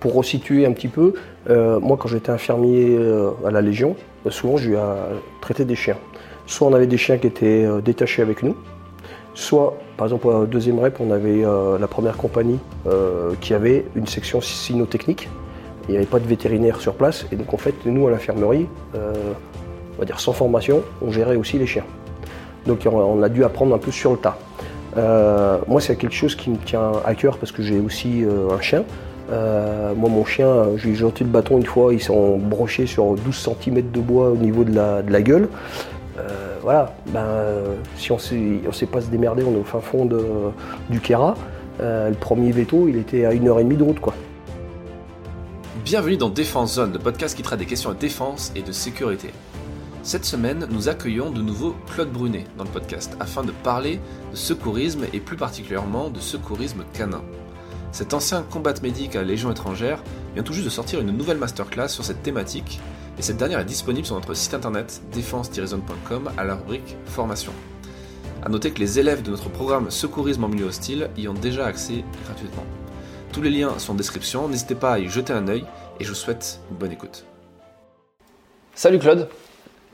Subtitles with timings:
[0.00, 1.14] pour resituer un petit peu,
[1.48, 2.98] moi quand j'étais infirmier
[3.46, 3.96] à la Légion,
[4.28, 4.80] souvent je lui ai
[5.40, 5.96] traité des chiens.
[6.46, 8.56] Soit on avait des chiens qui étaient détachés avec nous,
[9.34, 11.42] soit par exemple au deuxième rep on avait
[11.80, 12.58] la première compagnie
[13.40, 15.28] qui avait une section cynotechnique.
[15.88, 18.66] Il n'y avait pas de vétérinaire sur place et donc en fait nous à l'infirmerie,
[18.94, 21.84] on va dire sans formation, on gérait aussi les chiens.
[22.66, 24.36] Donc on a dû apprendre un peu sur le tas.
[24.96, 28.50] Euh, moi, c'est quelque chose qui me tient à cœur parce que j'ai aussi euh,
[28.50, 28.84] un chien.
[29.30, 33.48] Euh, moi, mon chien, j'ai jeté le bâton une fois, ils sont brochés sur 12
[33.60, 35.48] cm de bois au niveau de la, gueule.
[36.62, 37.24] voilà, ben,
[37.96, 40.08] si on ne sait pas se démerder, on est au fin fond
[40.90, 41.34] du Kera.
[41.80, 44.00] le premier veto, il était à une heure et demie de route.
[44.00, 44.14] Quoi.
[45.84, 49.30] Bienvenue dans Défense Zone, le podcast qui traite des questions de défense et de sécurité.
[50.02, 54.00] Cette semaine, nous accueillons de nouveau Claude Brunet dans le podcast afin de parler
[54.32, 57.22] de secourisme et plus particulièrement de secourisme canin.
[57.96, 60.02] Cet ancien combat médic à Légion étrangère
[60.34, 62.78] vient tout juste de sortir une nouvelle masterclass sur cette thématique
[63.18, 67.52] et cette dernière est disponible sur notre site internet défense-zone.com à la rubrique formation.
[68.44, 71.64] A noter que les élèves de notre programme Secourisme en milieu hostile y ont déjà
[71.64, 72.64] accès gratuitement.
[73.32, 75.64] Tous les liens sont en description, n'hésitez pas à y jeter un œil
[75.98, 77.24] et je vous souhaite une bonne écoute.
[78.74, 79.26] Salut Claude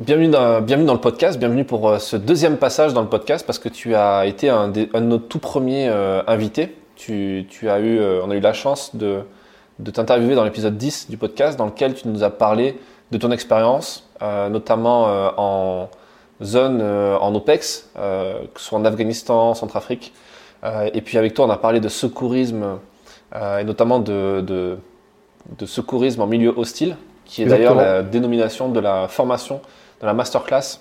[0.00, 3.47] Bienvenue dans, bienvenue dans le podcast, bienvenue pour euh, ce deuxième passage dans le podcast
[3.47, 6.75] parce que tu as été un, de nos tout premiers euh, invités.
[7.05, 9.22] Tu, as eu, euh, on a eu la chance de,
[9.81, 12.78] de t'interviewer dans l'épisode 10 du podcast dans lequel tu nous as parlé
[13.11, 15.05] de ton expérience, notamment
[15.36, 15.91] en
[16.42, 20.14] zone en OPEX, que ce soit en Afghanistan, Centrafrique.
[20.95, 22.78] et puis avec toi, on a parlé de secourisme
[23.34, 24.78] et notamment de, de,
[25.58, 29.61] de secourisme en milieu hostile, qui est d'ailleurs la dénomination de la formation
[30.00, 30.80] de la masterclass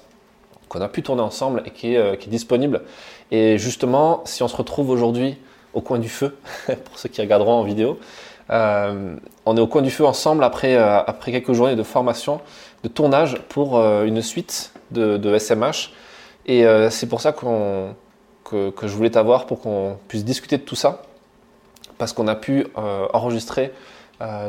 [0.72, 2.82] qu'on a pu tourner ensemble et qui est, euh, qui est, disponible.
[3.30, 5.38] Et justement, si on se retrouve aujourd'hui
[5.74, 6.38] au coin du feu,
[6.86, 8.00] pour ceux qui regarderont en vidéo,
[8.50, 12.42] euh, on est au coin du feu ensemble après, euh, après quelques journées de formation,
[12.84, 15.92] de tournage pour une suite de, de SMH.
[16.48, 20.76] Et c'est pour ça que, que, je voulais t'avoir pour qu'on puisse discuter de tout
[20.76, 21.04] ça.
[22.00, 22.66] Parce qu'on a pu
[23.14, 23.72] enregistrer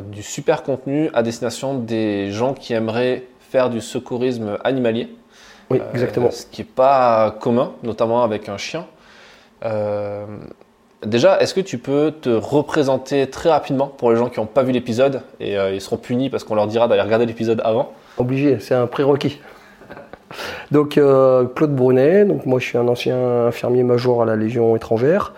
[0.05, 5.15] du super contenu à destination des gens qui aimeraient faire du secourisme animalier.
[5.69, 6.31] Oui, exactement.
[6.31, 8.87] ce qui n'est pas commun, notamment avec un chien.
[11.03, 14.47] Euh, déjà, est-ce que tu peux te représenter très rapidement pour les gens qui n'ont
[14.47, 17.61] pas vu l'épisode et euh, ils seront punis parce qu'on leur dira d'aller regarder l'épisode
[17.65, 17.93] avant?
[18.19, 19.41] Obligé, c'est un prérequis.
[20.71, 24.75] Donc euh, Claude Brunet, donc moi je suis un ancien infirmier major à la Légion
[24.75, 25.35] étrangère.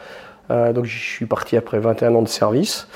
[0.48, 2.86] donc je suis parti après 21 ans de service.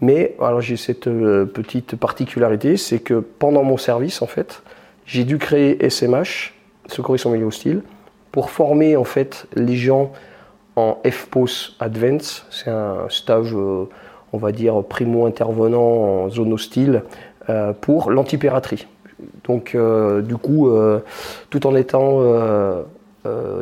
[0.00, 4.62] Mais alors j'ai cette petite particularité, c'est que pendant mon service en fait,
[5.04, 6.54] j'ai dû créer SMH,
[6.86, 7.82] Secourisme en milieu hostile,
[8.30, 10.12] pour former en fait les gens
[10.78, 12.46] en FPOS Advance.
[12.50, 13.88] C'est un stage, euh,
[14.32, 17.02] on va dire, primo-intervenant en zone hostile
[17.48, 18.86] euh, pour l'antipératrie.
[19.44, 20.70] Donc, euh, du coup,
[21.50, 22.22] tout en étant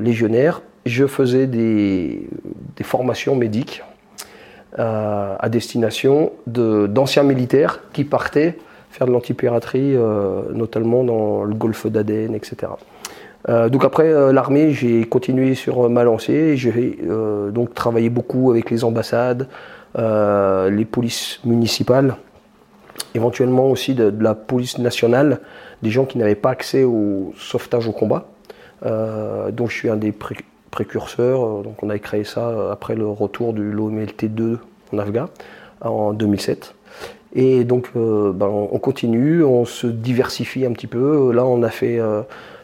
[0.00, 2.28] légionnaire, je faisais des,
[2.82, 3.83] formations médiques
[4.77, 8.59] à destination d'anciens militaires qui partaient
[8.91, 9.97] faire de l'antipiraterie,
[10.53, 12.72] notamment dans le golfe d'Aden, etc.
[13.48, 16.56] Euh, donc après euh, l'armée, j'ai continué sur ma lancée.
[16.56, 16.98] J'ai
[17.52, 19.48] donc travaillé beaucoup avec les ambassades,
[19.96, 22.16] les polices municipales,
[23.14, 25.40] éventuellement aussi de, la police nationale,
[25.82, 28.28] des gens qui n'avaient pas accès au sauvetage au combat.
[28.82, 30.12] donc je suis un des
[30.70, 31.62] précurseurs.
[31.62, 34.58] donc on a créé ça après le retour du l'OMLT 2
[34.92, 35.26] en Afghan
[35.80, 36.74] en 2007.
[37.34, 41.32] Et donc, euh, ben, on continue, on se diversifie un petit peu.
[41.32, 42.22] Là, on a fait euh,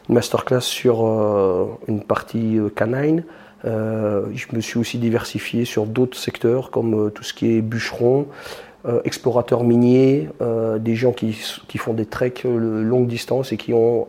[0.09, 3.23] une masterclass sur euh, une partie canine.
[3.63, 8.27] je me suis aussi diversifié sur d'autres secteurs comme tout ce qui est bûcheron,
[9.05, 10.29] explorateurs miniers,
[10.79, 11.31] des gens qui,
[11.77, 14.07] font des treks longue distance et qui ont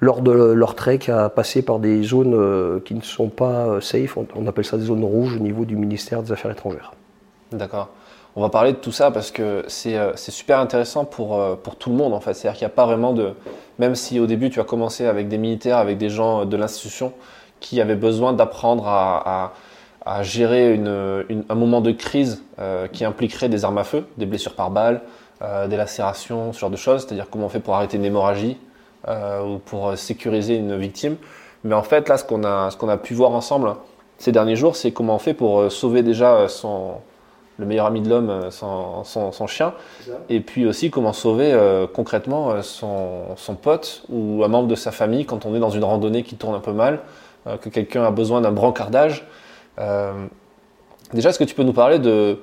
[0.00, 4.16] lors de leur trek à passer par des zones qui ne sont pas safe.
[4.16, 6.94] On, appelle ça des zones rouges au niveau du ministère des Affaires étrangères.
[7.52, 7.90] D'accord.
[8.38, 11.76] On va parler de tout ça parce que c'est euh, super intéressant pour, euh, pour
[11.76, 12.34] tout le monde en fait.
[12.34, 13.32] C'est-à-dire qu'il n'y a pas vraiment de.
[13.78, 17.14] Même si au début tu as commencé avec des militaires, avec des gens de l'institution
[17.60, 19.52] qui avaient besoin d'apprendre à,
[20.04, 24.26] à, gérer une, un moment de crise euh, qui impliquerait des armes à feu, des
[24.26, 25.00] blessures par balle,
[25.68, 27.02] des lacérations, ce genre de choses.
[27.02, 28.56] C'est-à-dire comment on fait pour arrêter une hémorragie
[29.06, 31.16] ou pour sécuriser une victime.
[31.64, 33.74] Mais en fait, là, ce qu'on a, ce qu'on a pu voir ensemble
[34.16, 36.94] ces derniers jours, c'est comment on fait pour sauver déjà son
[37.58, 39.72] le meilleur ami de l'homme, euh, son, chien,
[40.28, 44.92] et puis aussi comment sauver euh, concrètement euh, son, pote ou un membre de sa
[44.92, 47.00] famille quand on est dans une randonnée qui tourne un peu mal,
[47.62, 49.24] que quelqu'un a besoin d'un brancardage.
[51.12, 52.40] déjà, est-ce que tu peux nous parler de,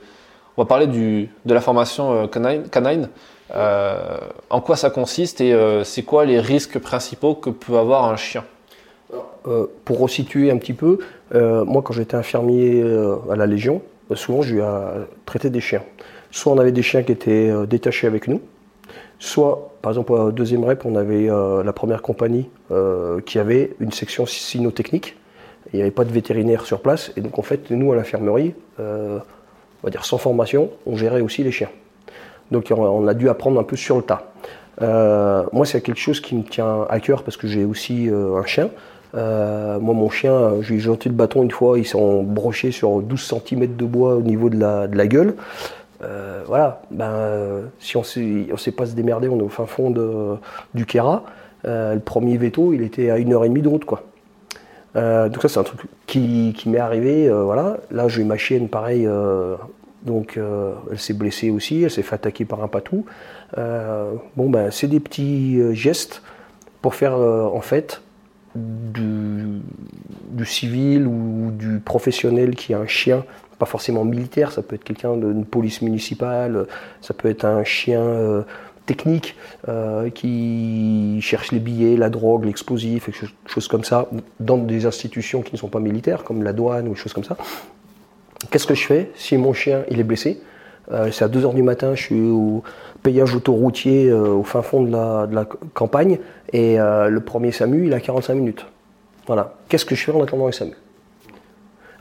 [0.55, 2.69] On va parler du, de la formation canine.
[2.69, 3.09] canine.
[3.53, 8.45] en quoi ça consiste et c'est quoi les risques principaux que peut avoir un chien?
[9.83, 10.99] Pour resituer un petit peu,
[11.33, 12.81] moi quand j'étais infirmier
[13.29, 13.81] à la Légion,
[14.15, 14.65] souvent je lui ai
[15.25, 15.83] traité des chiens.
[16.31, 18.41] Soit on avait des chiens qui étaient détachés avec nous,
[19.19, 22.49] soit par exemple au deuxième rep on avait la première compagnie
[23.25, 25.15] qui avait une section cynotechnique
[25.73, 27.11] il n'y avait pas de vétérinaire sur place.
[27.17, 29.19] Et donc, en fait, nous, à l'infirmerie, euh,
[29.81, 31.69] on va dire sans formation, on gérait aussi les chiens.
[32.51, 34.31] Donc, on a dû apprendre un peu sur le tas.
[34.81, 38.35] Euh, moi, c'est quelque chose qui me tient à cœur parce que j'ai aussi euh,
[38.35, 38.69] un chien.
[39.13, 43.75] Moi, mon chien, j'ai jeté le bâton une fois, ils sont brochés sur 12 cm
[43.75, 45.35] de bois au niveau de la, gueule.
[46.47, 49.93] voilà, ben, si on ne sait pas se démerder, on est au fin fond
[50.73, 51.23] du Kera.
[51.63, 54.03] le premier veto, il était à une heure et demie de route, quoi.
[54.95, 57.27] Euh, donc ça c'est un truc qui, m'est arrivé.
[57.27, 57.77] Euh, voilà.
[57.91, 59.05] Là j'ai ma chienne pareil.
[59.05, 59.55] Euh,
[60.03, 60.37] donc
[60.91, 63.05] elle s'est blessée aussi, elle s'est fait attaquer par un patou.
[63.55, 66.21] bon ben c'est des petits gestes
[66.81, 68.01] pour faire en fait
[68.55, 69.61] du,
[70.45, 73.23] civil ou du professionnel qui a un chien,
[73.59, 76.67] pas forcément militaire, ça peut être quelqu'un d'une police municipale,
[77.01, 78.43] ça peut être un chien
[78.85, 79.35] techniques
[79.69, 84.09] euh, qui cherchent les billets, la drogue, l'explosif, des choses comme ça,
[84.39, 87.23] dans des institutions qui ne sont pas militaires, comme la douane ou des choses comme
[87.23, 87.37] ça.
[88.49, 90.41] Qu'est-ce que je fais si mon chien il est blessé?
[90.91, 92.63] Euh, C'est à 2h du matin, je suis au
[93.03, 96.19] payage autoroutier euh, au fin fond de la, campagne
[96.51, 98.65] et le premier SAMU il a 45 minutes.
[99.27, 99.53] Voilà.
[99.69, 100.73] Qu'est-ce que je fais en attendant le SAMU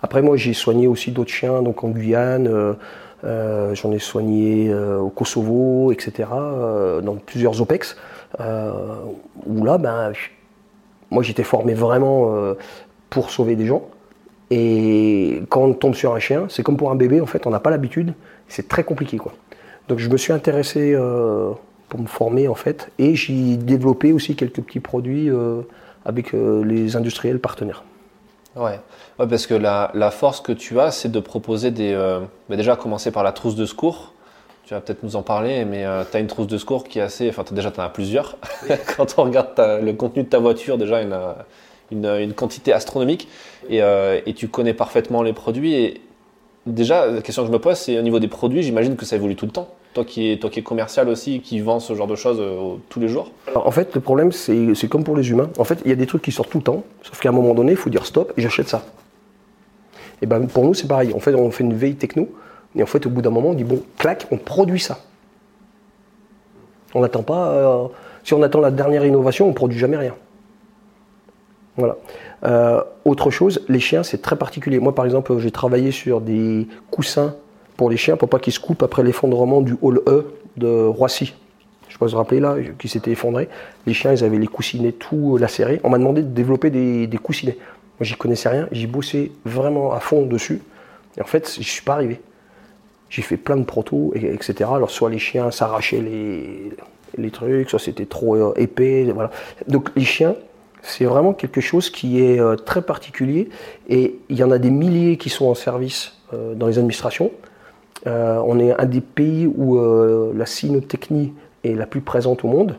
[0.02, 2.76] Après moi j'ai soigné aussi d'autres chiens, donc en Guyane
[3.24, 7.96] euh, j'en ai soigné euh, au Kosovo, etc., euh, dans plusieurs OPEX,
[8.38, 10.12] où là, ben,
[11.10, 12.54] moi j'étais formé vraiment
[13.10, 13.82] pour sauver des gens.
[14.50, 17.50] Et quand on tombe sur un chien, c'est comme pour un bébé, en fait, on
[17.50, 18.14] n'a pas l'habitude,
[18.48, 19.18] c'est très compliqué.
[19.18, 19.32] Quoi.
[19.88, 20.96] Donc je me suis intéressé
[21.88, 25.30] pour me former, en fait, et j'ai développé aussi quelques petits produits
[26.04, 27.82] avec les industriels partenaires.
[28.56, 28.78] Ouais.
[29.18, 31.92] ouais, parce que la, la, force que tu as, c'est de proposer des.
[31.94, 34.12] Euh, bah déjà, commencer par la trousse de secours.
[34.64, 36.98] Tu vas peut-être nous en parler, mais euh, tu as une trousse de secours qui
[36.98, 37.28] est assez.
[37.30, 38.36] Enfin, déjà, tu en as plusieurs.
[38.96, 41.18] Quand on regarde le contenu de ta voiture, déjà, une,
[41.90, 43.28] une, une quantité astronomique.
[43.70, 45.74] Et, euh, et, tu connais parfaitement les produits.
[45.74, 46.00] Et
[46.66, 49.16] déjà, la question que je me pose, c'est au niveau des produits, j'imagine que ça
[49.16, 49.68] évolue tout le temps.
[49.94, 52.98] Toi qui es, toi qui commercial aussi, qui vend ce genre de choses euh, tous
[52.98, 55.50] les jours En fait, le problème, c'est comme pour les humains.
[55.58, 57.32] En fait, il y a des trucs qui sortent tout le temps, sauf qu'à un
[57.32, 58.84] moment donné, il faut dire stop et j'achète ça.
[60.22, 61.12] Et ben pour nous, c'est pareil.
[61.14, 62.28] En fait, on fait une veille techno,
[62.74, 64.98] et en fait, au bout d'un moment, on dit bon, clac, on produit ça.
[66.94, 67.50] On n'attend pas.
[67.50, 67.86] Euh,
[68.24, 70.14] si on attend la dernière innovation, on ne produit jamais rien.
[71.76, 71.96] Voilà.
[72.44, 74.78] Euh, autre chose, les chiens, c'est très particulier.
[74.78, 77.34] Moi, par exemple, j'ai travaillé sur des coussins
[77.76, 81.34] pour les chiens pour pas qu'ils se coupent après l'effondrement du hall E de Roissy.
[81.88, 83.48] Je si vous rappelez là, qui s'était effondré.
[83.86, 85.80] Les chiens, ils avaient les coussinets tout lacérés.
[85.84, 87.56] On m'a demandé de développer des, coussinets.
[87.98, 88.66] Moi, j'y connaissais rien.
[88.72, 90.62] J'ai bossé vraiment à fond dessus.
[91.18, 92.20] Et en fait, je suis pas arrivé.
[93.10, 94.70] J'ai fait plein de protos, etc.
[94.74, 96.72] Alors, soit les chiens s'arrachaient les,
[97.18, 99.04] les trucs, soit c'était trop épais.
[99.12, 99.30] Voilà.
[99.68, 100.34] Donc, les chiens,
[100.82, 103.48] c'est vraiment quelque chose qui est euh, très particulier.
[103.88, 107.30] Et il y en a des milliers qui sont en service euh, dans les administrations.
[108.06, 109.78] Euh, on est un des pays où
[110.34, 112.76] la cynotechnie est la plus présente au monde.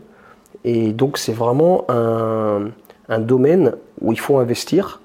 [0.66, 2.72] Et donc c'est vraiment un,
[3.20, 5.02] domaine où il faut investir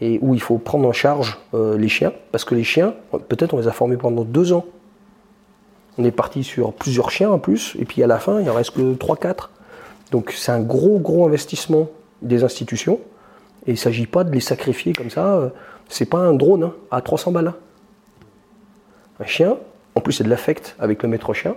[0.00, 2.12] et où il faut prendre en charge les chiens.
[2.32, 2.94] Parce que les chiens,
[3.28, 4.64] peut-être on les a formés pendant deux ans.
[5.98, 8.54] On est parti sur plusieurs chiens en plus, et puis à la fin, il en
[8.54, 9.50] reste que 3-4.
[10.10, 11.88] Donc c'est un gros, gros investissement
[12.22, 13.00] des institutions.
[13.66, 15.52] Et il ne s'agit pas de les sacrifier comme ça.
[15.88, 17.48] C'est pas un drone hein, à 300 balles.
[17.48, 17.56] Hein
[19.20, 19.56] un chien.
[19.94, 21.54] En plus, c'est de l'affect avec le maître chien.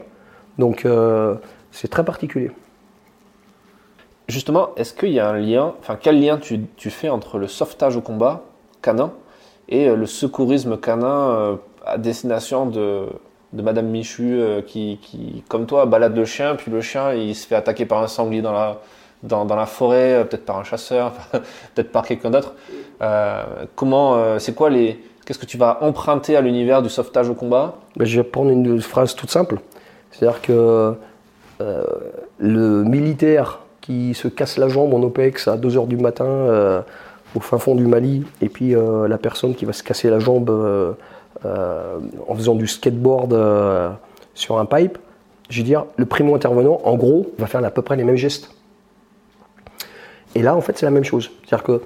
[0.57, 1.35] Donc, euh,
[1.71, 2.51] c'est très particulier.
[4.27, 7.97] Justement, est-ce qu'il y a un lien, enfin, quel lien tu, fais entre le sauvetage
[7.97, 8.43] au combat
[8.81, 9.11] canin
[9.69, 11.55] et euh, le secourisme canin euh,
[11.85, 13.07] à destination de,
[13.53, 17.85] Madame Michu qui, comme toi, balade le chien, puis le chien, il se fait attaquer
[17.85, 18.81] par un sanglier dans la,
[19.23, 22.53] dans, la forêt, peut-être par un chasseur, peut-être par quelqu'un d'autre.
[23.75, 27.75] comment, c'est quoi les, Qu'est-ce que tu vas emprunter à l'univers du sauvetage au combat?
[27.95, 29.59] Ben, Je vais prendre une phrase toute simple.
[30.11, 30.95] C'est-à-dire que
[31.61, 31.83] euh,
[32.39, 36.81] le militaire qui se casse la jambe en OPEX à 2h du matin euh,
[37.35, 40.19] au fin fond du Mali, et puis euh, la personne qui va se casser la
[40.19, 40.49] jambe
[41.45, 43.37] en faisant du skateboard
[44.33, 44.97] sur un pipe,
[45.49, 48.49] je veux dire, le primo-intervenant, en gros, va faire à peu près les mêmes gestes.
[50.35, 51.31] Et là, en fait, c'est la même chose.
[51.45, 51.81] C'est-à-dire que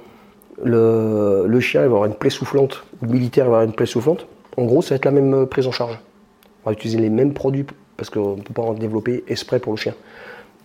[0.64, 4.28] le, chien va avoir une plaie soufflante, le militaire va avoir une plaie soufflante.
[4.58, 6.00] En gros, ça va être la même euh, prise en charge.
[6.66, 9.74] On va utiliser les mêmes produits parce qu'on ne peut pas en développer exprès pour
[9.74, 9.94] le chien.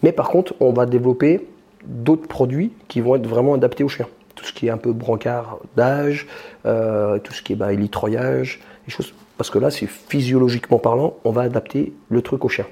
[0.02, 1.46] Mais par contre, on va développer
[1.84, 4.06] d'autres produits qui vont être vraiment adaptés au chien.
[4.34, 6.26] Tout ce qui est un peu brancard d'âge,
[6.66, 9.14] euh, tout ce qui est bah, élitroyage, les choses.
[9.36, 12.66] Parce que là, c'est physiologiquement parlant, on va adapter le truc au chien.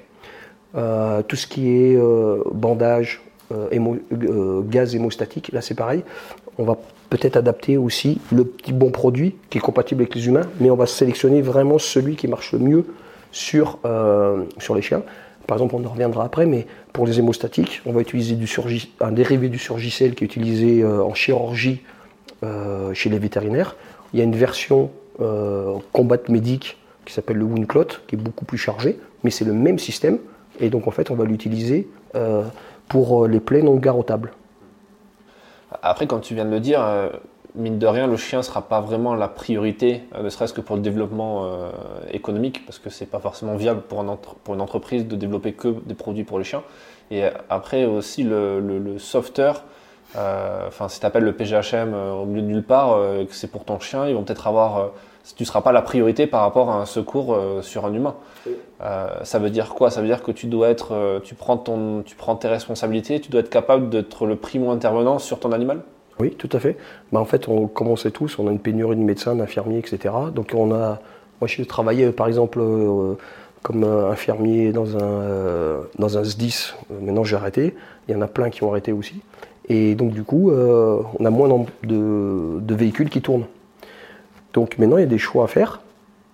[0.77, 3.21] Euh, tout ce qui est euh, bandage,
[3.51, 6.03] gaz hémostatique, là c'est pareil.
[6.59, 6.77] On va
[7.09, 10.77] peut-être adapter aussi le petit bon produit qui est compatible avec les humains, mais on
[10.77, 12.87] va sélectionner vraiment celui qui marche le mieux
[13.33, 13.79] sur,
[14.59, 15.03] sur les chiens.
[15.51, 18.49] Par exemple, on en reviendra après, mais pour les hémostatiques, on va utiliser du
[19.01, 21.83] un dérivé du surgicel qui est utilisé euh, en chirurgie
[22.45, 23.75] euh, chez les vétérinaires.
[24.13, 28.45] Il y a une version euh, combat médic qui s'appelle le WoundClot, qui est beaucoup
[28.45, 30.19] plus chargé, mais c'est le même système.
[30.61, 31.89] Et donc en fait, on va l'utiliser
[32.91, 34.33] pour les plaies non garotables.
[35.83, 36.83] Après, comme tu viens de le dire,
[37.55, 40.61] mine de rien, le chien ne sera pas vraiment la priorité, euh, ne serait-ce que
[40.61, 41.71] pour le développement euh,
[42.13, 46.25] économique, parce que c'est pas forcément viable pour, une entreprise de développer que des produits
[46.25, 46.63] pour les chiens.
[47.11, 49.65] Et après aussi le, le, software,
[50.17, 53.65] euh, enfin si tu appelles le PGHM au milieu de nulle part, que c'est pour
[53.65, 54.91] ton chien, ils vont peut-être avoir,
[55.37, 58.15] tu ne seras pas la priorité par rapport à un secours sur un humain.
[59.23, 59.91] ça veut dire quoi?
[59.91, 63.31] Ça veut dire que tu dois être, tu prends ton, tu prends tes responsabilités, tu
[63.31, 65.83] dois être capable d'être le primo intervenant sur ton animal?
[66.21, 66.77] Oui, tout à fait.
[67.13, 69.79] Bah, en fait, on, comme on sait tous, on a une pénurie de médecins, d'infirmiers,
[69.79, 70.15] etc.
[70.35, 71.01] Donc on a,
[71.41, 73.15] moi j'ai travaillé par exemple euh,
[73.63, 76.75] comme infirmier dans un, euh, dans un SDIS.
[76.91, 77.75] Maintenant j'ai arrêté.
[78.09, 79.23] Il y en a plein qui ont arrêté aussi.
[79.69, 81.49] Et donc du coup, euh, on a moins
[81.85, 83.47] de, de, véhicules qui tournent.
[84.53, 85.81] Donc maintenant il y a des choix à faire,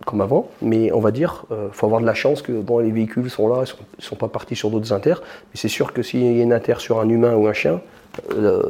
[0.05, 2.93] comme avant, mais on va dire, il faut avoir de la chance que bon, les
[2.93, 5.21] véhicules sont là, ils ne sont, pas partis sur d'autres inters.
[5.21, 7.81] Mais c'est sûr que s'il y a une inter sur un humain ou un chien,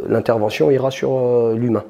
[0.08, 1.84] l'intervention ira sur euh, l'humain.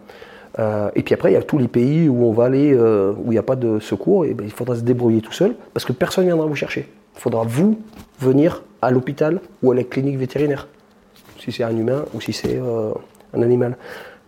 [0.59, 3.13] Euh, et puis après, il y a tous les pays où on va aller, euh,
[3.13, 5.55] où il n'y a pas de secours, et ben, il faudra se débrouiller tout seul,
[5.75, 6.89] parce que personne ne viendra vous chercher.
[7.17, 7.79] Il faudra vous
[8.19, 10.69] venir à l'hôpital ou à la clinique vétérinaire,
[11.39, 12.61] si c'est un humain ou si c'est
[13.35, 13.77] un animal.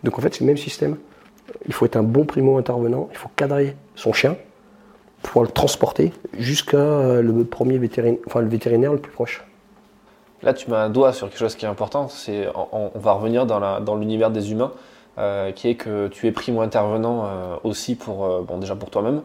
[0.03, 0.97] Donc en fait, c'est le même système.
[1.67, 4.35] Il faut être un bon primo-intervenant, il faut cadrer son chien,
[5.21, 9.43] pouvoir le transporter jusqu'à le premier vétérinaire, enfin le vétérinaire le plus proche.
[10.41, 12.07] Là, tu mets un doigt sur quelque chose qui est important.
[12.07, 14.71] C'est, on, va revenir dans, l'univers des humains,
[15.17, 18.89] euh, qui est que tu es primo intervenant euh, aussi pour, euh, bon, déjà pour
[18.89, 19.21] toi-même,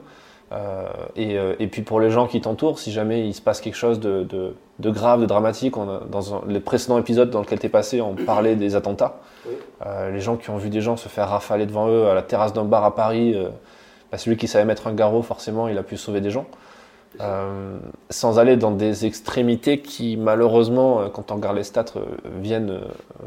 [1.17, 2.79] et, puis pour les gens qui t'entourent.
[2.79, 7.31] Si jamais il se passe quelque chose de, grave, de dramatique, dans les précédents épisodes
[7.31, 9.21] dans lesquels tu es passé, on parlait des attentats.
[9.85, 12.53] les gens qui ont vu des gens se faire rafaler devant eux à la terrasse
[12.53, 13.37] d'un bar à Paris,
[14.13, 16.47] bah, celui qui savait mettre un garrot, forcément, il a pu sauver des gens.
[17.21, 17.79] Euh,
[18.11, 22.05] sans aller dans des extrémités qui malheureusement, euh, quand on regarde les stats, euh,
[22.41, 22.81] viennent,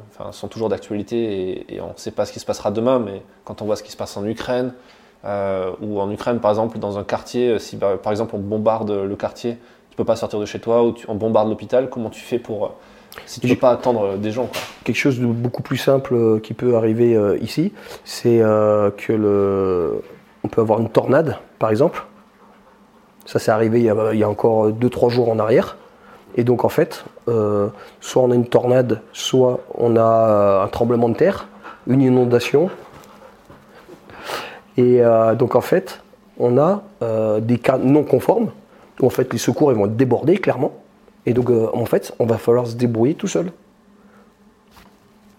[0.09, 3.21] enfin, sont toujours d'actualité et, on ne sait pas ce qui se passera demain, mais
[3.45, 4.73] quand on voit ce qui se passe en Ukraine,
[5.81, 9.15] ou en Ukraine par exemple dans un quartier, si bah, par exemple on bombarde le
[9.15, 9.57] quartier,
[9.89, 12.75] tu peux pas sortir de chez toi, ou on bombarde l'hôpital, comment tu fais pour...
[13.25, 14.49] si tu ne peux pas attendre des gens.
[14.83, 17.73] Quelque chose de beaucoup plus simple qui peut arriver ici,
[18.05, 20.01] c'est que le...
[20.43, 22.05] on peut avoir une tornade, par exemple,
[23.27, 25.75] ça s'est arrivé il y, a, encore 2-3 jours en arrière.
[26.35, 27.67] Et donc en fait, euh,
[27.99, 31.47] soit on a une tornade, soit on a euh, un tremblement de terre,
[31.87, 32.69] une inondation.
[34.77, 36.01] Et euh, donc en fait,
[36.39, 36.83] on a
[37.41, 38.51] des cas non conformes,
[39.01, 40.73] où en fait les secours vont être débordés clairement.
[41.25, 43.51] Et donc en fait, on va falloir se débrouiller tout seul.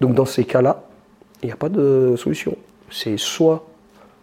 [0.01, 0.83] Donc dans ces cas-là,
[1.41, 2.55] il n'y a pas de solution.
[2.91, 3.65] C'est soit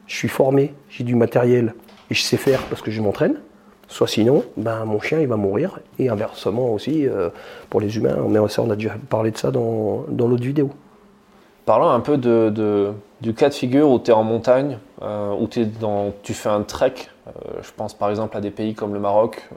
[0.06, 1.74] je suis formé, j'ai du matériel
[2.10, 3.36] et je sais faire parce que je m'entraîne,
[3.88, 5.78] Soit sinon, ben, mon chien il va mourir.
[5.98, 7.30] Et inversement aussi euh,
[7.70, 8.16] pour les humains.
[8.18, 10.70] On a déjà parlé de ça dans, dans l'autre vidéo.
[11.66, 15.48] Parlons un peu de, du cas de figure où tu es en montagne, euh, où
[15.56, 16.94] es dans, tu fais un trek.
[17.26, 17.30] Euh,
[17.60, 19.50] je pense par exemple à des pays comme le Maroc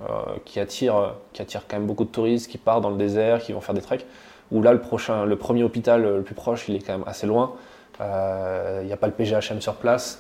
[0.44, 3.54] qui, attirent, qui attire quand même beaucoup de touristes qui partent dans le désert, qui
[3.54, 4.06] vont faire des treks.
[4.52, 7.28] Où là, le, prochain, le premier hôpital le plus proche, il est quand même assez
[7.28, 7.54] loin.
[8.00, 10.20] Il n'y a pas le PGHM sur place.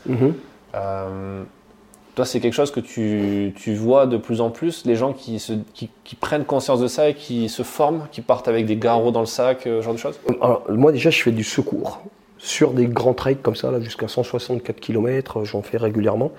[2.17, 5.53] Mm-hmm c'est quelque chose que tu, vois de plus en plus, les gens qui, se,
[5.73, 9.19] qui, prennent conscience de ça et qui se forment, qui partent avec des garrots dans
[9.19, 10.19] le sac, euh, ce genre de choses?
[10.41, 12.01] Alors, moi, déjà, je fais du secours
[12.37, 16.31] sur des grands treks comme ça, là, jusqu'à 164 km, j'en fais régulièrement,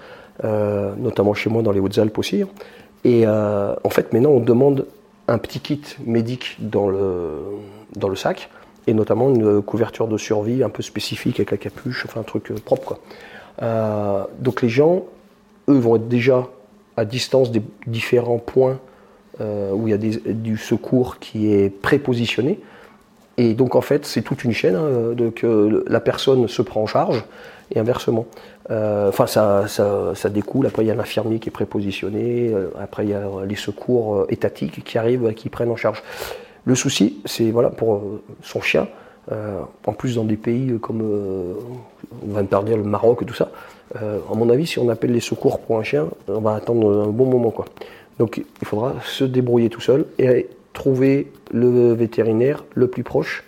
[0.45, 2.45] euh, notamment chez moi dans les Hautes-Alpes aussi.
[3.05, 4.87] Et euh, en fait, maintenant, on demande
[5.29, 7.43] un petit kit médic dans le,
[7.97, 8.51] dans le sac,
[8.87, 12.53] et notamment une couverture de survie un peu spécifique avec la capuche, enfin un truc
[12.65, 12.99] propre.
[13.61, 14.29] Quoi.
[14.41, 15.05] donc les gens
[15.71, 16.49] eux vont être déjà
[16.97, 18.79] à distance des différents points
[19.41, 22.61] euh, où il y a du secours qui est prépositionné.
[23.39, 24.77] Et donc en fait, c'est toute une chaîne.
[24.77, 25.45] Hein, donc
[25.87, 27.25] la personne se prend en charge
[27.75, 28.27] et inversement.
[28.69, 30.67] Enfin, ça, ça, découle.
[30.67, 32.55] Après, il y a l'infirmier qui est prépositionné.
[32.81, 36.03] Après, il y a les secours étatiques qui arrivent, qui prennent en charge.
[36.67, 38.03] Le souci, c'est voilà, pour
[38.43, 38.87] son chien,
[39.31, 43.51] en plus dans des pays comme, on va me perdre le Maroc et tout ça,
[43.95, 47.09] à mon avis, si on appelle les secours pour un chien, on va attendre un
[47.09, 47.51] bon moment.
[47.51, 47.65] Quoi.
[48.19, 53.45] Donc il faudra se débrouiller tout seul et trouver le vétérinaire le plus proche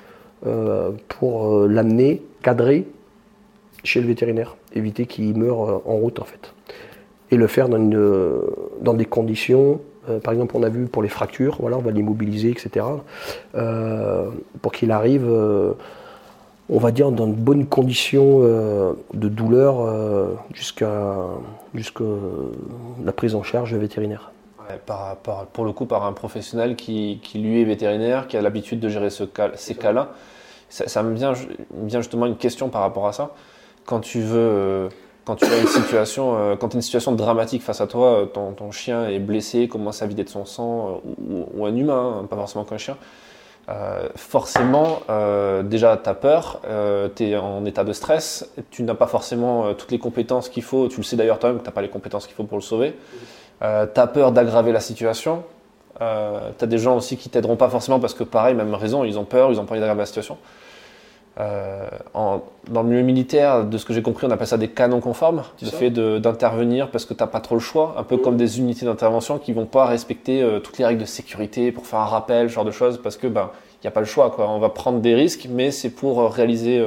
[0.46, 2.86] euh, pour euh, l'amener, cadrer
[3.84, 6.52] chez le vétérinaire, éviter qu'il meure euh, en route en fait.
[7.30, 9.80] Et le faire dans, des conditions,
[10.22, 12.84] par exemple on a vu pour les fractures, voilà, on va l'immobiliser, etc.
[14.60, 15.26] pour qu'il arrive,
[16.74, 19.86] on va dire, dans de bonnes conditions de douleur
[20.54, 21.28] jusqu'à
[23.04, 24.32] la prise en charge vétérinaire
[25.52, 29.10] pour le coup, par un professionnel qui, lui est vétérinaire, qui a l'habitude de gérer
[29.10, 29.24] ce
[29.54, 30.10] ces cas-là.
[30.68, 31.34] Ça, me vient,
[31.88, 33.32] justement une question par rapport à ça.
[33.84, 34.88] Quand tu veux, euh,
[35.24, 38.70] quand tu as une situation, euh, quand une situation dramatique face à toi, euh, ton,
[38.70, 42.64] chien est blessé, commence à vider de son sang, ou, un humain, hein, pas forcément
[42.64, 42.96] qu'un chien.
[44.16, 45.00] Forcément,
[45.64, 46.60] déjà, tu as peur,
[47.14, 50.88] tu es en état de stress, tu n'as pas forcément toutes les compétences qu'il faut,
[50.88, 52.62] tu le sais d'ailleurs toi-même que tu n'as pas les compétences qu'il faut pour le
[52.62, 52.94] sauver.
[53.62, 55.44] Euh, tu as peur d'aggraver la situation.
[56.00, 59.04] Euh, tu as des gens aussi qui t'aideront pas forcément parce que, pareil, même raison,
[59.04, 60.36] ils ont peur, ils ont envie d'aggraver la situation.
[61.40, 65.00] Euh, dans le milieu militaire, de ce que j'ai compris, on appelle ça des canons
[65.00, 68.36] conformes, le fait d'intervenir parce que tu n'as pas trop le choix, un peu comme
[68.36, 72.04] des unités d'intervention qui vont pas respecter toutes les règles de sécurité pour faire un
[72.04, 74.48] rappel, ce genre de choses, parce que ben il n'y a pas le choix, quoi.
[74.48, 76.84] On va prendre des risques, mais c'est pour réaliser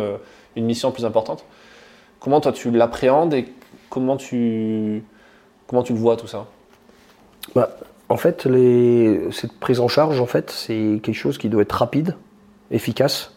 [0.55, 1.43] une mission plus importante.
[2.19, 3.47] Comment toi tu l'appréhendes et
[3.89, 5.03] comment tu
[5.67, 6.45] comment tu le vois tout ça?
[7.55, 7.69] Bah,
[8.09, 8.47] en fait,
[9.31, 12.15] cette prise en charge, en fait, c'est quelque chose qui doit être rapide,
[12.69, 13.34] efficace,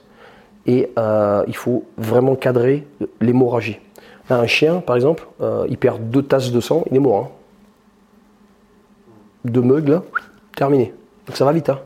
[0.69, 2.87] et euh, il faut vraiment cadrer
[3.23, 3.81] l'hémorragie.
[4.29, 7.25] un chien, par exemple, euh, il perd deux tasses de sang, il est mort.
[7.25, 7.29] Hein.
[9.47, 10.03] Deux meugles,
[10.55, 10.93] terminé.
[11.27, 11.71] Donc ça va vite.
[11.71, 11.81] Hein.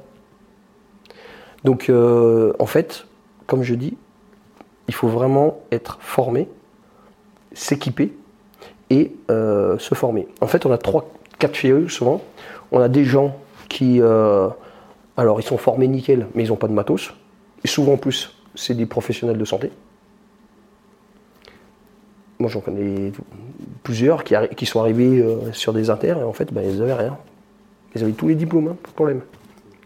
[1.62, 3.06] Donc, euh, en fait,
[3.46, 3.96] comme je dis,
[4.88, 6.48] il faut vraiment être formé,
[7.52, 8.12] s'équiper
[8.90, 10.28] et se former.
[10.42, 12.20] En fait, on a trois quatre de souvent.
[12.72, 13.36] On a des gens
[13.70, 17.14] qui, alors ils sont formés nickel, mais ils n'ont pas de matos.
[17.64, 19.70] Et souvent en plus, c'est des professionnels de santé.
[22.38, 23.12] Moi j'en connais
[23.82, 27.18] plusieurs qui, sont arrivés euh, sur des inters et en fait ben, ils n'avaient rien.
[27.94, 29.20] Ils avaient tous les diplômes, hein, pas de problème.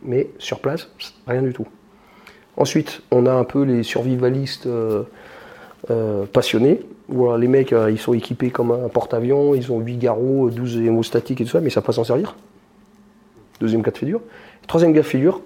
[0.02, 0.88] Mais sur place,
[1.26, 1.66] rien du tout.
[2.56, 5.04] Ensuite, on a un peu les survivalistes euh,
[6.32, 10.50] passionnés voilà, les mecs, euh, ils sont équipés comme un porte-avions, ils ont 8 garrots,
[10.50, 12.36] 12 hémostatiques et tout ça, mais ça savent pas s'en servir.
[13.60, 14.20] Deuxième cas de figure.
[14.66, 15.40] Troisième cas de figure,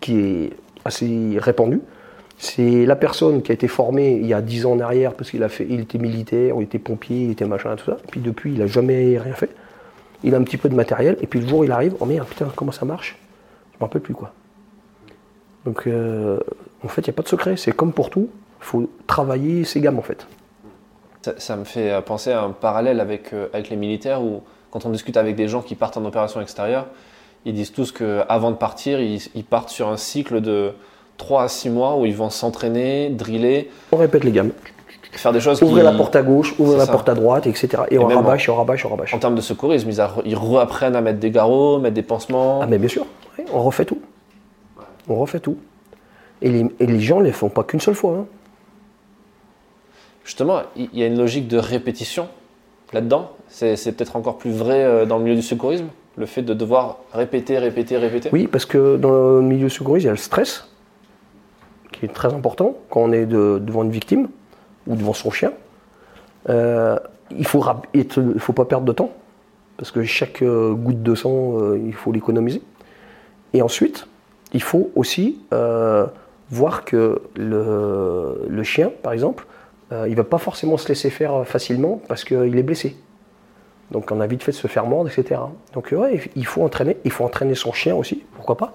[0.00, 0.50] qui, est
[0.84, 1.80] assez répandu,
[2.38, 5.30] c'est la personne qui a été formée il y a 10 ans en arrière parce
[5.30, 7.98] qu'il a fait, il était militaire, il était pompier, il était machin, tout ça.
[8.04, 9.50] Et puis depuis, il a jamais rien fait.
[10.22, 12.26] Il a un petit peu de matériel, et puis le jour il arrive, oh merde,
[12.26, 13.18] putain, comment ça marche?
[13.72, 14.32] Je me rappelle plus quoi.
[15.64, 16.38] Donc, euh,
[16.84, 17.56] en fait, il n'y a pas de secret.
[17.56, 18.28] C'est comme pour tout,
[18.60, 20.26] il faut travailler ses gammes en fait.
[21.38, 24.90] Ça, me fait penser à un parallèle avec, euh, avec les militaires où, quand on
[24.90, 26.86] discute avec des gens qui partent en opération extérieure,
[27.44, 30.72] ils disent tous qu'avant de partir, ils, partent sur un cycle de
[31.16, 33.70] 3 à 6 mois où ils vont s'entraîner, driller.
[33.92, 34.50] On répète les gammes.
[35.12, 37.84] Faire des choses Ouvrir la porte à gauche, ouvrir la porte à droite, etc.
[37.90, 39.14] Et, on rabâche, on rabâche, on rabâche.
[39.14, 42.60] En termes de secourisme, ils, ils reapprennent à mettre des garrots, mettre des pansements.
[42.62, 43.06] Ah, mais bien sûr,
[43.52, 44.00] on refait tout.
[45.08, 45.56] On refait tout.
[46.42, 48.16] Et les, et les gens ne les font pas qu'une seule fois.
[48.18, 48.26] Hein
[50.24, 52.28] justement, il y a une logique de répétition
[52.92, 53.30] là-dedans.
[53.48, 56.98] C'est peut-être encore plus vrai euh, dans le milieu du secourisme, le fait de devoir
[57.12, 58.30] répéter, répéter, répéter.
[58.32, 60.68] Oui, parce que dans le milieu du secourisme, il y a le stress,
[61.96, 64.28] qui est très important quand on est devant une victime
[64.86, 65.52] ou devant son chien.
[66.48, 66.98] Euh,
[67.30, 67.44] il ne
[68.38, 69.12] faut, pas perdre de temps,
[69.76, 72.62] parce que chaque euh, goutte de sang, il faut l'économiser.
[73.54, 74.06] Et ensuite,
[74.52, 75.40] il faut aussi
[76.50, 79.46] voir que le, chien, par exemple,
[79.92, 82.96] euh, il ne va pas forcément se laisser faire euh, facilement parce qu'il est blessé.
[83.90, 85.40] Donc on a vite fait de se faire mordre, etc.
[85.74, 88.72] Donc ouais, il faut entraîner, il faut entraîner son chien aussi, pourquoi pas.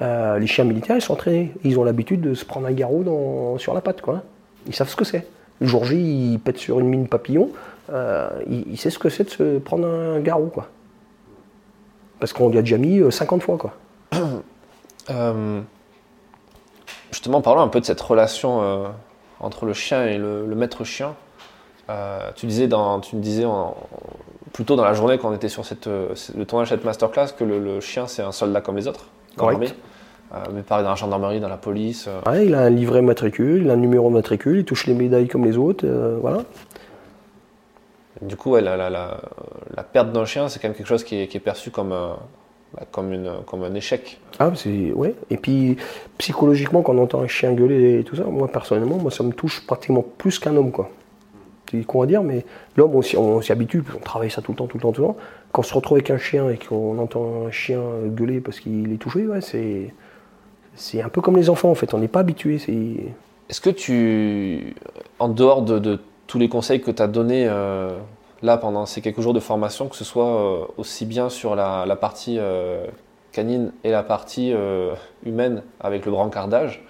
[0.00, 1.52] Euh, les chiens militaires, ils sont entraînés.
[1.64, 4.22] Ils ont l'habitude de se prendre un garrot sur la patte, quoi.
[4.66, 5.26] Ils savent ce que c'est.
[5.60, 7.50] Le jour J, il pète sur une mine papillon,
[8.48, 10.68] il, sait ce que c'est de se prendre un garrot, quoi.
[12.20, 13.74] Parce qu'on lui a déjà mis 50 fois, quoi.
[17.10, 18.92] justement, parlons un peu de cette relation
[19.40, 21.14] entre le chien et le, maître chien.
[21.90, 23.44] Euh, tu disais, tu me disais
[24.52, 27.80] plutôt dans la journée quand on était sur le tournage de cette masterclass que le,
[27.80, 29.06] chien c'est un soldat comme les autres.
[30.52, 32.08] Mais pareil dans la gendarmerie, dans la police.
[32.26, 34.94] Ouais, il a un livret matricule, il a un numéro de matricule, il touche les
[34.94, 35.86] médailles comme les autres,
[36.20, 36.42] voilà.
[38.20, 41.70] Du coup, la, la, perte d'un chien, c'est quand même quelque chose qui est, perçu
[41.70, 41.94] comme,
[42.74, 44.18] bah, comme, une, comme un échec.
[44.38, 45.14] Ah, c'est ouais.
[45.30, 45.76] Et puis
[46.18, 49.32] psychologiquement, quand on entend un chien gueuler et tout ça, moi personnellement, moi ça me
[49.32, 50.90] touche pratiquement plus qu'un homme, quoi.
[51.70, 52.44] C'est qu'on va dire, mais
[52.76, 53.02] l'homme, on,
[53.42, 55.16] s'y habitue, on travaille ça tout le temps, tout le temps, tout le temps.
[55.52, 58.92] Quand on se retrouve avec un chien et qu'on entend un chien gueuler parce qu'il
[58.92, 59.92] est touché, ouais, c'est
[60.78, 61.92] c'est un peu comme les enfants en fait.
[61.92, 62.56] On n'est pas habitué.
[63.48, 64.74] Est-ce que tu,
[65.18, 67.98] en dehors de, tous les conseils que tu as donnés euh,
[68.42, 71.96] là pendant ces quelques jours de formation, que ce soit euh, aussi bien sur la,
[71.96, 72.86] partie euh,
[73.32, 74.54] canine et la partie
[75.24, 76.84] humaine avec le grand cardage,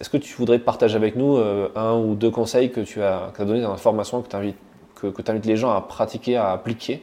[0.00, 3.32] est-ce que tu voudrais partager avec nous euh, un ou deux conseils que tu as,
[3.38, 4.56] donné dans la formation, que tu invites,
[4.96, 7.02] que, les gens à pratiquer, à appliquer,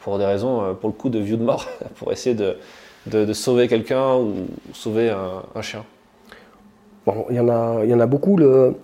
[0.00, 2.56] pour des raisons, euh, pour le coup, de vue de mort, pour essayer de,
[3.06, 5.84] de, sauver quelqu'un ou sauver un, chien?
[7.04, 8.36] Bon, il y, en a, y en a beaucoup.
[8.36, 8.74] Le,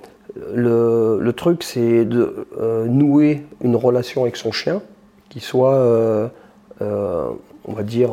[0.54, 4.82] le, le truc, c'est de euh, nouer une relation avec son chien
[5.28, 6.30] qui soit,
[6.80, 8.10] on va dire,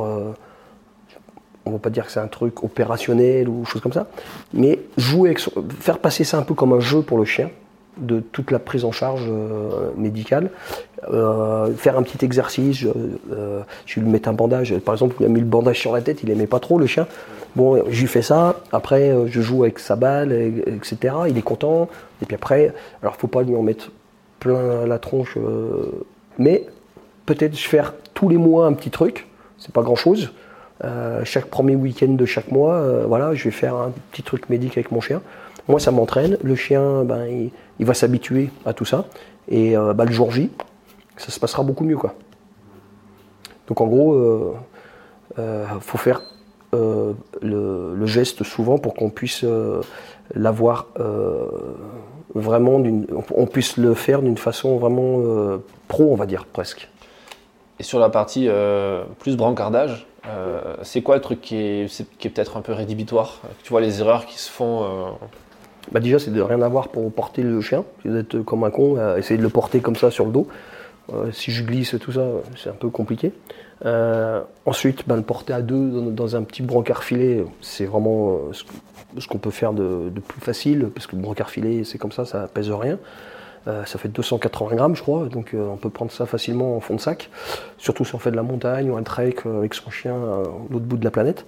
[1.69, 4.07] on ne va pas dire que c'est un truc opérationnel ou chose comme ça,
[4.53, 5.35] mais jouer
[5.79, 7.49] faire passer ça un peu comme un jeu pour le chien,
[7.97, 10.51] de toute la prise en charge euh, médicale,
[11.11, 15.29] euh, faire un petit exercice, euh, je lui mettre un bandage, par exemple, il a
[15.29, 17.07] mis le bandage sur la tête, il aimait pas trop le chien,
[17.55, 21.89] bon, j'ai fait ça, après je joue avec sa balle, etc., il est content,
[22.21, 23.91] et puis après, alors faut pas lui en mettre
[24.39, 25.37] plein la tronche,
[26.37, 26.65] mais
[27.25, 29.27] peut-être faire tous les mois un petit truc,
[29.57, 30.31] c'est pas grand chose,
[30.85, 34.49] euh, chaque premier week-end de chaque mois, euh, voilà, je vais faire un petit truc
[34.49, 35.21] médic avec mon chien.
[35.67, 36.37] Moi, ça m'entraîne.
[36.41, 39.05] Le chien, ben, il, va s'habituer à tout ça.
[39.49, 40.49] Et euh, ben, le jour J,
[41.17, 41.97] ça se passera beaucoup mieux.
[41.97, 42.13] Quoi.
[43.67, 44.55] Donc en gros,
[45.37, 45.43] il
[45.81, 46.23] faut faire
[46.73, 49.45] le, geste souvent pour qu'on puisse
[50.33, 50.87] l'avoir
[52.33, 52.81] vraiment,
[53.35, 56.89] on puisse le faire d'une façon vraiment pro, on va dire presque.
[57.79, 58.49] Et sur la partie
[59.19, 63.81] plus brancardage, euh, c'est quoi le truc qui est, peut-être un peu rédhibitoire Tu vois
[63.81, 65.09] les erreurs qui se font euh,
[65.91, 67.83] bah Déjà, c'est de rien avoir pour porter le chien.
[68.03, 70.47] C'est d'être comme un con, essayer de le porter comme ça sur le dos.
[71.13, 73.31] Euh, si je glisse tout ça, c'est un peu compliqué.
[74.65, 79.39] ensuite, ben, le porter à deux dans, un petit brancard filet, c'est vraiment ce, qu'on
[79.39, 82.47] peut faire de, de, plus facile, parce que le brancard filet, c'est comme ça, ça
[82.53, 82.99] pèse rien.
[83.67, 86.79] Euh, ça fait 280 grammes, je crois, donc euh, on peut prendre ça facilement en
[86.79, 87.29] fond de sac,
[87.77, 90.43] surtout si on fait de la montagne ou un trek euh, avec son chien à
[90.71, 91.45] l'autre bout de la planète.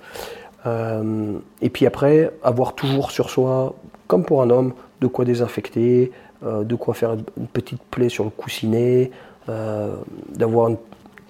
[0.66, 3.74] et puis après, avoir toujours sur soi,
[4.08, 6.12] comme pour un homme, de quoi désinfecter,
[6.44, 9.10] de quoi faire une petite plaie sur le coussinet,
[9.48, 10.78] d'avoir une,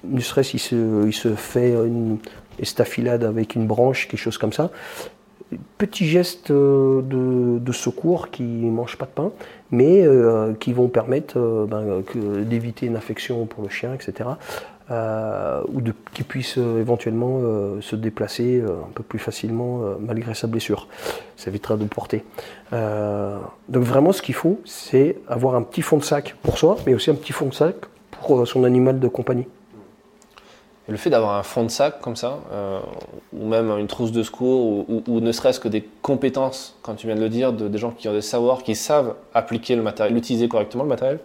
[0.03, 2.17] ne serait-ce il se, fait une
[2.59, 4.69] estafilade avec une branche, quelque chose comme ça.
[5.77, 9.31] Petits gestes de, secours qui ne mangent pas de pain
[9.71, 12.03] mais euh, qui vont permettre euh, ben,
[12.43, 14.29] d'éviter une infection pour le chien, etc.
[14.91, 17.39] Euh, ou de, qui puisse éventuellement
[17.79, 20.89] se déplacer un peu plus facilement malgré sa blessure.
[21.37, 22.23] Ça évitera de le porter.
[22.71, 26.93] donc vraiment ce qu'il faut, c'est avoir un petit fond de sac pour soi, mais
[26.93, 27.75] aussi un petit fond de sac
[28.11, 29.47] pour son animal de compagnie
[30.91, 32.79] le fait d'avoir un fond de sac comme ça, euh,
[33.33, 37.15] ou même une trousse de secours, ou, ne serait-ce que des compétences, quand tu viens
[37.15, 40.13] de le dire, de, des gens qui ont des savoirs, qui savent appliquer le matériel,
[40.13, 41.19] l'utiliser correctement le matériel,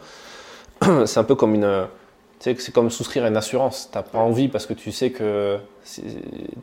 [1.07, 1.87] c'est un peu comme une,
[2.38, 3.88] tu sais, c'est comme souscrire à une assurance.
[3.90, 5.59] T'as pas envie parce que tu sais que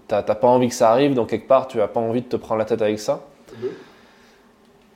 [0.07, 2.35] t'as pas envie que ça arrive, donc quelque part tu as pas envie de te
[2.35, 3.25] prendre la tête avec ça.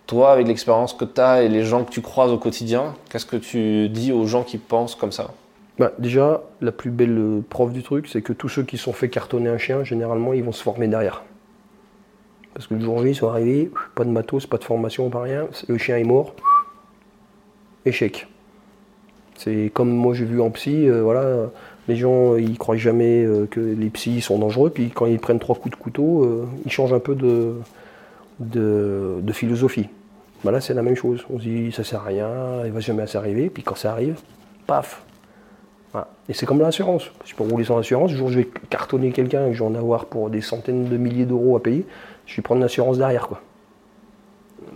[0.06, 3.26] Toi, avec l'expérience que tu as et les gens que tu croises au quotidien, qu'est-ce
[3.26, 5.32] que tu dis aux gens qui pensent comme ça?
[5.80, 9.10] Bah, déjà, la plus belle preuve du truc, c'est que tous ceux qui sont fait
[9.10, 11.24] cartonner un chien, généralement, ils vont se former derrière.
[12.58, 15.22] Parce que le jour J, ils sont arrivés, pas de matos, pas de formation, pas
[15.22, 16.34] rien, le chien est mort,
[17.86, 18.28] échec.
[19.36, 21.52] C'est comme moi j'ai vu en psy, euh, voilà,
[21.88, 25.38] les gens ils croient jamais euh, que les psys sont dangereux, puis quand ils prennent
[25.38, 27.54] trois coups de couteau, euh, ils changent un peu de,
[28.40, 29.90] de, philosophie.
[30.44, 32.80] Bah là c'est la même chose, on se dit ça sert à rien, il va
[32.80, 34.20] jamais s'arriver, puis quand ça arrive,
[34.66, 35.04] paf,
[36.30, 37.12] et c'est comme l'assurance.
[37.26, 38.12] Je peux rouler sans assurance.
[38.12, 40.42] Le jour où je vais cartonner quelqu'un et que je vais en avoir pour des
[40.42, 41.86] centaines de milliers d'euros à payer,
[42.26, 43.28] je vais prendre une assurance derrière.
[43.28, 43.42] Quoi.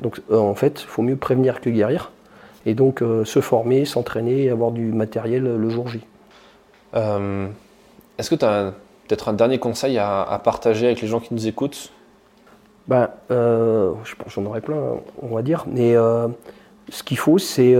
[0.01, 2.11] Donc euh, en fait, il faut mieux prévenir que guérir.
[2.65, 6.01] Et donc euh, se former, s'entraîner, avoir du matériel le jour J.
[6.95, 7.47] Euh,
[8.17, 8.73] est-ce que tu as
[9.07, 11.91] peut-être un dernier conseil à, partager avec les gens qui nous écoutent?
[12.87, 14.81] Ben, Je pense j'en aurais plein,
[15.21, 15.65] on va dire.
[15.67, 15.95] Mais
[16.89, 17.75] ce qu'il faut, c'est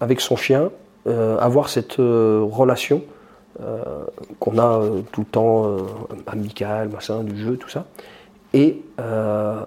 [0.00, 0.68] avec son chien, euh,
[1.06, 3.02] avoir cette euh, relation
[4.38, 4.80] qu'on a
[5.12, 5.76] tout le temps
[6.26, 7.84] amical, machin, du jeu, tout ça,
[8.54, 8.80] et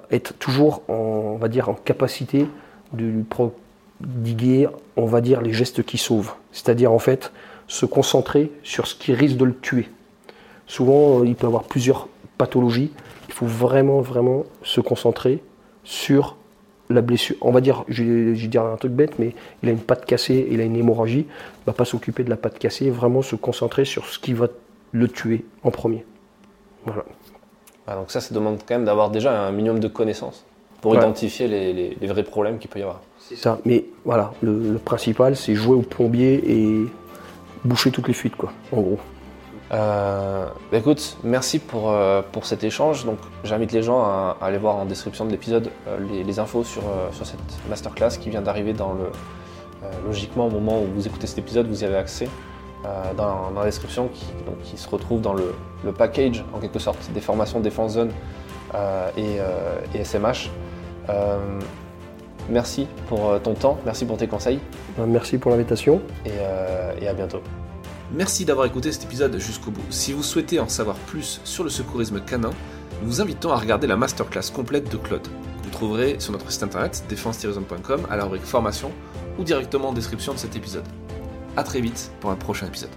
[0.10, 2.48] être toujours, en, on va dire, en capacité
[2.93, 4.67] de prodiguer,
[4.98, 6.34] on va dire, les gestes qui sauvent.
[6.52, 7.32] C'est-à-dire, en fait,
[7.67, 9.89] se concentrer sur ce qui risque de le tuer.
[10.67, 12.91] Souvent, il peut avoir plusieurs pathologies.
[13.28, 15.43] Il faut vraiment, vraiment se concentrer
[15.84, 16.36] sur
[16.89, 17.36] la blessure.
[17.41, 20.48] On va dire, je vais dire un truc bête, mais il a une patte cassée,
[20.52, 21.26] il a une hémorragie.
[21.28, 24.48] Il va pas s'occuper de la patte cassée, vraiment se concentrer sur ce qui va
[24.91, 26.06] le tuer en premier.
[26.86, 27.04] Voilà.
[27.88, 30.46] Ah, donc ça, ça demande quand même d'avoir déjà un minimum de connaissances
[30.82, 33.02] pour identifier les, vrais problèmes qu'il peut y avoir.
[33.19, 33.60] C'est ça.
[33.65, 36.86] Mais voilà, le, le principal, c'est jouer au plombier et
[37.63, 39.00] boucher toutes les fuites, quoi, en gros.
[39.74, 43.06] Euh, bah écoute, merci pour, euh, pour cet échange.
[43.06, 46.84] Donc, j'invite les gens à, aller voir en description de l'épisode euh, les, infos sur,
[47.12, 49.06] sur cette masterclass qui vient d'arriver dans le.
[50.06, 52.28] logiquement, au moment où vous écoutez cet épisode, vous y avez accès
[53.18, 55.56] dans, la description qui, donc, qui, se retrouve dans le,
[55.86, 58.12] le, package en quelque sorte des formations Défense Zone
[59.18, 59.38] et,
[59.96, 60.50] et, SMH.
[62.50, 64.60] merci pour ton temps, merci pour tes conseils.
[64.98, 66.02] Merci pour l'invitation.
[66.26, 67.42] et à bientôt.
[68.12, 69.82] Merci d'avoir écouté cet épisode jusqu'au bout.
[69.89, 72.52] Si vous souhaitez en savoir plus sur le secourisme canin,
[73.02, 75.28] nous vous invitons à regarder la masterclass complète de Claude.
[75.63, 78.92] Vous trouverez sur notre site internet défense-zone.com à la rubrique formation
[79.39, 80.86] ou directement en description de cet épisode.
[81.58, 82.92] A très vite pour un prochain épisode.